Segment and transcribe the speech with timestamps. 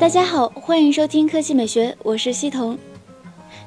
[0.00, 2.76] 大家好，欢迎收听科技美学，我是西彤。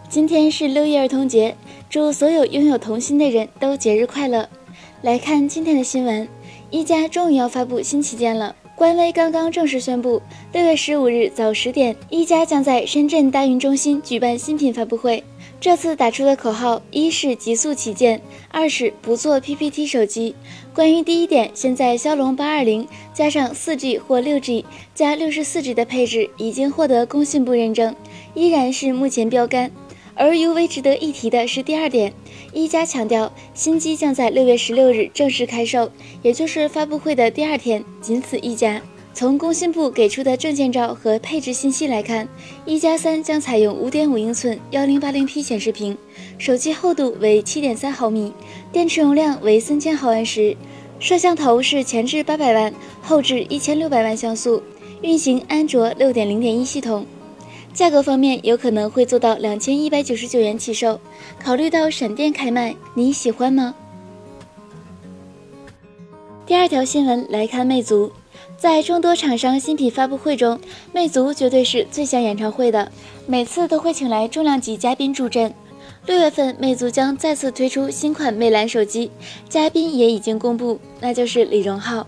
[0.10, 1.56] 今天是六一儿童节，
[1.90, 4.50] 祝所有拥有童心的人都节日快乐。
[5.02, 6.28] 来看今天的新闻，
[6.70, 8.54] 一加终于要发布新旗舰了。
[8.76, 10.22] 官微刚刚正式宣布，
[10.52, 15.24] 六月十五日早十点，一加将在深圳大运中心举办新品发布会。
[15.62, 20.34] 这次打出的口号，一是极速旗舰，二是不做 PPT 手机。
[20.74, 24.64] 关于第一点，现在骁龙八二零加上四 G 或六 G
[24.96, 27.94] 加六十四 G 的配置已经获得工信部认证，
[28.34, 29.70] 依然是目前标杆。
[30.16, 32.14] 而尤为值得一提的是第二点，
[32.54, 38.82] 一加强调新机将在六月十六日正式开售，也就是发布会的第二天，仅此一家。
[39.20, 42.26] 从工信部给出的证件照和配置信息来看，
[42.66, 45.98] 一加三将采用五点五英寸幺零八零 P 显示屏，
[46.38, 48.32] 手机厚度为七点三毫米，
[48.72, 50.56] 电池容量为三千毫安时，
[51.02, 54.64] 摄像头是前置八百万，后置一千六百万像素，
[55.02, 57.06] 运行安卓六点零点一系统。
[57.74, 60.98] 价格方面有可能会做到两千一百九十九元起售，
[61.44, 63.76] 考虑到闪电开卖，你喜欢吗？
[66.46, 68.14] 第二条新闻来看，魅族
[68.60, 70.60] 在众多厂商新品发布会中，
[70.92, 72.92] 魅族绝对是最像演唱会的，
[73.26, 75.54] 每次都会请来重量级嘉宾助阵。
[76.06, 79.12] 六月份，魅族将再次推出新款魅蓝手机，
[79.48, 82.06] 嘉宾也已经公布，那就是李荣浩。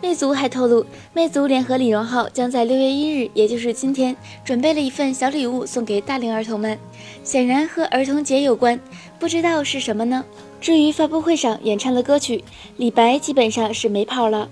[0.00, 6.76] 魅族还透露，魅族联合李荣浩将在六月一日，也就是今天，准备了一份小礼物送给大龄儿童们，
[7.22, 8.80] 显然和儿童节有关，
[9.20, 10.24] 不知道是什么呢？
[10.60, 12.42] 至于发布会上演唱的歌曲，
[12.76, 14.48] 李白基本上是没跑了。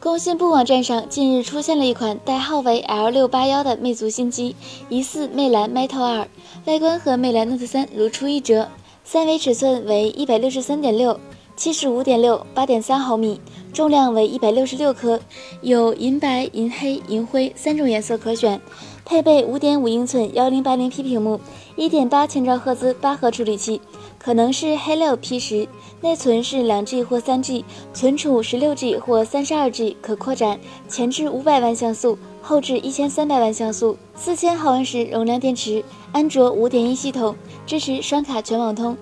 [0.00, 4.54] 工信部网站上近日出现了一款代号为 L 六八幺的魅族新机，
[4.88, 6.28] 疑似魅蓝 Metal 二，
[6.66, 8.68] 外观和魅蓝 Note 三如出一辙，
[9.02, 11.18] 三维尺寸为一百六十三点六、
[11.56, 13.40] 七十五点六、八点三毫米。
[13.72, 15.20] 重量为一百六十六克，
[15.60, 18.60] 有银白、银黑、银灰三种颜色可选，
[19.04, 21.40] 配备五点五英寸幺零八零 P 屏幕，
[21.76, 23.80] 一点八千兆赫兹八核处理器，
[24.18, 25.66] 可能是黑六 P 十，
[26.00, 27.64] 内存是两 G 或三 G，
[27.94, 30.58] 存储十六 G 或三十二 G 可扩展，
[30.88, 37.34] 前置五百万像素，后置一千三百万像素，四千毫安时容量电池，安卓五点一系统，
[37.66, 38.96] 支持双卡全网通。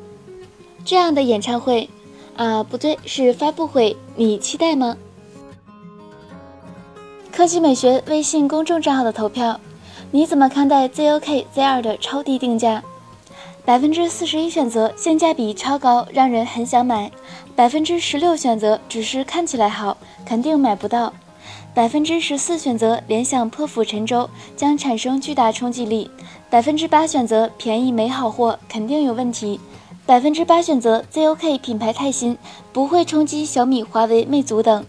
[0.85, 1.89] 这样的演唱会。
[2.37, 4.95] 啊，不对，是发布会，你期待吗？
[7.33, 9.59] 科技美学微信公众账号的投票，
[10.11, 12.85] 你怎么看待 ZOK Z2 的超低定价？
[13.67, 17.11] 百分之四十一选择性价比超高，让人很想买；
[17.57, 21.13] 百分之十六选择只是看起来好，肯定买不到；
[21.75, 26.09] 百分之十四选择联想破釜沉舟，将产生巨大冲击力；
[26.49, 29.59] 百分之八选择便宜没好货，肯定有问题。
[30.07, 32.39] 百分之八选择 ZOK 品牌太新，
[32.73, 34.87] 不会冲击小米、华为、魅族等。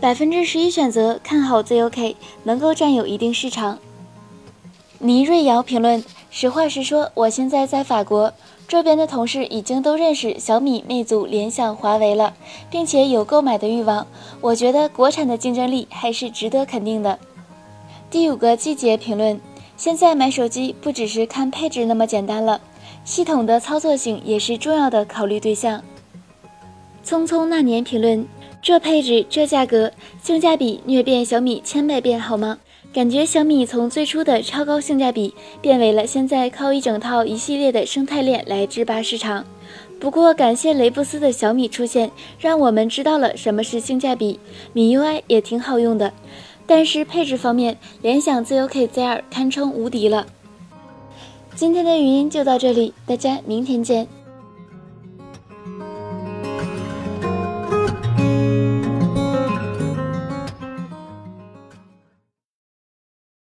[0.00, 3.78] 百分之十一选择看好 ZOK，能够占有一定市场。
[4.98, 8.32] 倪瑞瑶评论：实话实说，我现在在法国，
[8.68, 12.34] 这边的同事已经都认识小米、魅族、联想、华为了，
[12.70, 14.06] 并且有购买的欲望。
[14.40, 17.18] 我觉得国产的竞争力还是值得肯定的。
[18.10, 19.40] 第五个季节评论：
[19.76, 22.60] 现在买手机不只是看配置那么简单了。
[23.04, 25.82] 系统的操作性也是重要的考虑对象。
[27.02, 28.26] 匆匆那年评论：
[28.60, 29.90] 这配置这价格，
[30.22, 32.58] 性价比虐遍小米千百遍好吗？
[32.90, 39.44] 感觉小米从最初的超高性价比，变为了现在靠一整套一系列的生态链来制霸市场。
[40.00, 42.10] 不过感谢雷布斯的小米出现，
[42.40, 44.40] 让我们知道了什么是性价比。
[44.72, 46.12] 米 UI 也挺好用的，
[46.66, 50.26] 但是配置方面，联想自由 K Z2 堪称无敌了。
[51.54, 54.08] 今天的语音就到这里，大家明天见。